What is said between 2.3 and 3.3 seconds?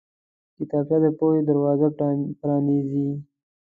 پرانیزي